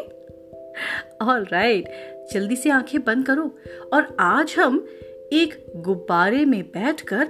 [1.21, 1.89] All right
[2.33, 3.55] जल्दी से आँखें बंद करो
[3.93, 4.87] और आज हम
[5.33, 7.27] एक गुब्बारे में बैठकर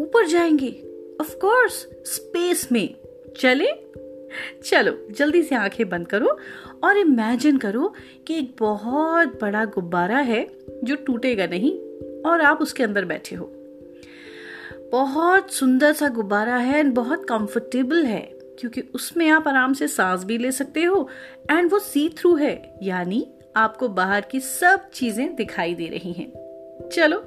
[0.00, 0.82] ऊपर जाएँगे।
[1.20, 2.94] ऑफ़ कोर्स स्पेस में।
[3.40, 3.66] चले?
[4.64, 6.38] चलो, जल्दी से आँखें बंद करो
[6.84, 7.92] और इमेजिन करो
[8.26, 10.46] कि एक बहुत बड़ा गुब्बारा है
[10.84, 11.72] जो टूटेगा नहीं
[12.22, 13.52] और आप उसके अंदर बैठे हो।
[14.92, 18.20] बहुत सुंदर सा गुब्बारा है एंड बहुत कंफर्टेबल है,
[18.58, 21.08] क्योंकि उसमें आप आराम से सांस भी ले सकते हो
[21.50, 26.88] एंड वो सी थ्रू है, यानी आपको बाहर की सब चीज़ें दिखाई दे रही हैं।
[26.88, 27.18] चलो,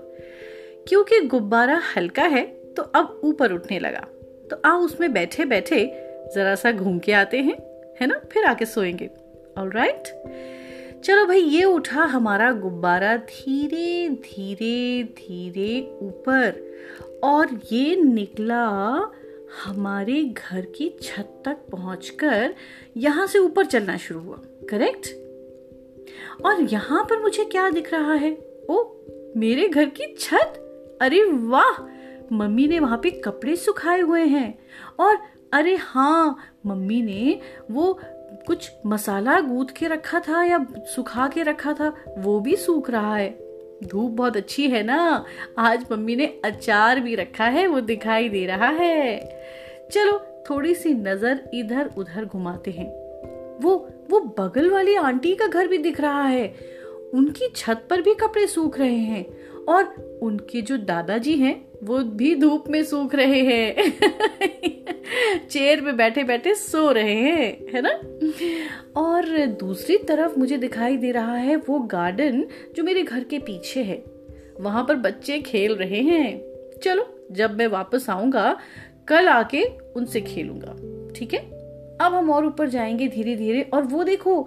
[0.87, 2.45] क्योंकि गुब्बारा हल्का है
[2.77, 4.05] तो अब ऊपर उठने लगा।
[4.49, 5.85] तो आओ उसमें बैठे बैठे
[6.35, 7.57] जरा सा घूम के आते हैं,
[8.01, 8.21] है ना?
[8.31, 9.09] फिर आके सोएँगे।
[9.57, 10.03] ऑल राइट
[11.03, 16.73] चलो भाई, ये उठा हमारा गुब्बारा धीरे धीरे धीरे ऊपर।
[17.23, 18.67] और ये निकला
[19.63, 22.55] हमारे घर की छत तक पहुंचकर
[22.97, 25.07] यहाँ से ऊपर चलना शुरू हुआ। करेक्ट
[26.45, 28.37] और यहाँ पर मुझे क्या दिख रहा है?
[28.69, 28.83] ओ
[29.37, 30.63] मेरे घर की छत?
[31.01, 31.97] अरे वाह!
[32.31, 34.59] मम्मी ने वहाँ पे कपड़े सुखाए हुए हैं।
[34.99, 35.17] और
[35.53, 37.39] अरे हाँ मम्मी ने
[37.71, 37.99] वो
[38.47, 43.17] कुछ मसाला गूद के रखा था या सुखा के रखा था, वो भी सूख रहा
[43.17, 43.39] है।
[43.83, 45.25] धूप बहुत अच्छी है ना?
[45.57, 49.19] आज मम्मी ने अचार भी रखा है, वो दिखाई दे रहा है।
[49.91, 52.87] चलो थोड़ी सी नज़र इधर उधर घुमाते हैं।
[53.61, 56.55] वो वो बगल वाली आंटी का घर भी दिख रहा है।
[57.13, 59.25] उनकी छत पर भी कपड़े सूख रहे हैं
[59.69, 59.83] और
[60.21, 63.75] उनके जो दादाजी हैं, वो भी धूप में सूख रहे हैं।
[65.49, 67.89] चेयर पे बैठे बैठे सो रहे हैं, है ना?
[69.01, 73.83] और दूसरी तरफ़ मुझे दिखाई दे रहा है वो गार्डन जो मेरे घर के पीछे
[73.83, 74.03] है।
[74.59, 76.41] वहाँ पर बच्चे खेल रहे हैं।
[76.83, 78.57] चलो, जब मैं वापस आऊँगा,
[79.07, 79.63] कल आके
[79.95, 80.73] उनसे खेलूँगा,
[81.15, 81.39] ठीक है?
[82.01, 84.41] अब हम और ऊपर जाएँगे धीरे धीरे और वो देखो,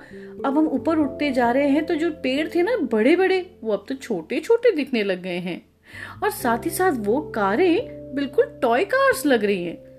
[0.44, 3.72] अब हम ऊपर उठते जा रहे हैं तो जो पेड़ थे ना बड़े बड़े वो
[3.72, 5.60] अब तो छोटे छोटे दिखने लग गए हैं।
[6.22, 9.89] और साथ ही साथ वो कारें बिल्कुल टॉय कार्स लग रही हैं।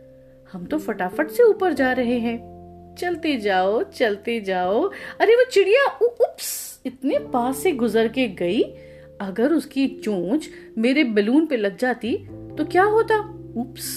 [0.54, 4.90] हम तो फटाफट से ऊपर जा रहे हैं। चलते जाओ चलते जाओ।
[5.20, 8.62] अरे वो चिड़िया उप्स, इतने पास से गुजर के गई।
[9.22, 12.18] अगर उसकी चोंच मेरे बलून पे लग जाती
[12.58, 13.20] तो क्या होता?
[13.58, 13.88] उप्स।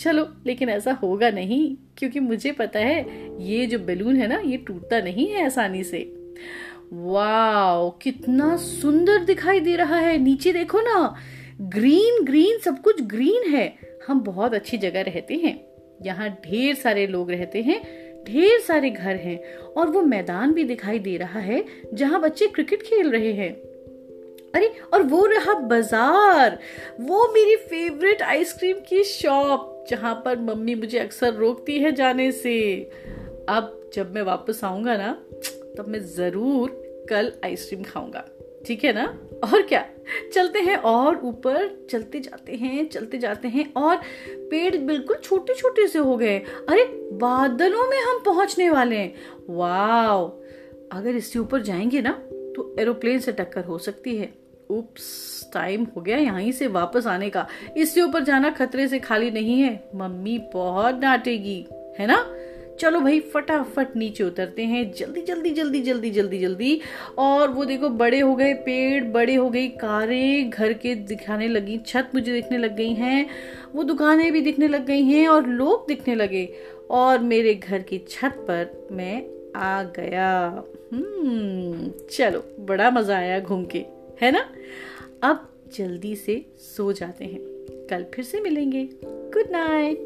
[0.00, 3.00] चलो, लेकिन ऐसा होगा नहीं, क्योंकि मुझे पता है,
[3.42, 5.98] ये जो बलून है ना, ये टूटता नहीं है आसानी से।
[6.92, 11.14] वाओ, कितना सुंदर दिखाई दे रहा है। नीचे देखो ना,
[11.60, 15.64] ग्रीन ग्रीन, सब कुछ ग्रीन है। हम बहुत अच्छी जगह रहते हैं।
[16.02, 17.80] यहाँ ढेर सारे लोग रहते हैं,
[18.24, 19.38] ढेर सारे घर हैं
[19.76, 23.52] और वो मैदान भी दिखाई दे रहा है जहाँ बच्चे क्रिकेट खेल रहे हैं।
[24.54, 26.58] अरे, और वो रहा बाज़ार।
[27.00, 32.56] वो मेरी फेवरेट आइसक्रीम की शॉप जहाँ पर मम्मी मुझे अक्सर रोकती है जाने से।
[33.48, 35.12] अब जब मैं वापस आऊँगा ना,
[35.78, 36.70] तब मैं ज़रूर
[37.10, 38.24] कल आइसक्रीम खाऊँगा।
[38.66, 39.06] ठीक है ना?
[39.44, 39.86] और क्या?
[40.32, 43.96] चलते हैं और ऊपर, चलते जाते हैं, चलते जाते हैं और
[44.50, 49.14] पेड़ बिल्कुल छोटे छोटे से हो गए। अरे, बादलों में हम पहुँचने वाले हैं।
[49.50, 50.40] वाओ!
[50.92, 54.34] अगर इससे ऊपर जाएँगे ना तो एरोप्लेन से टक्कर हो सकती है।
[54.70, 59.30] उप्स, टाइम हो गया यहीं से वापस आने का। इससे ऊपर जाना खतरे से खाली
[59.30, 61.66] नहीं है। मम्मी बहुत डांटेगी,
[61.98, 62.35] है ना?
[62.80, 66.80] चलो भाई, फटाफट नीचे उतरते हैं। जल्दी जल्दी जल्दी जल्दी जल्दी जल्दी।
[67.18, 71.80] और वो देखो, बड़े हो गए पेड़, बड़े हो गई कारें, घर के दिखाने लगी,
[71.86, 73.26] छत मुझे दिखने लग गई हैं।
[73.74, 76.54] वो दुकानें भी दिखने लग गई हैं और लोग दिखने लगे।
[76.90, 79.26] और मेरे घर की छत पर मैं
[79.56, 83.84] आ गया। हम्म चलो, बड़ा मज़ा आया घूम के,
[84.22, 84.50] है ना?
[85.22, 87.40] अब जल्दी से सो जाते हैं।
[87.90, 90.04] कल फिर से मिलेंगे। Good night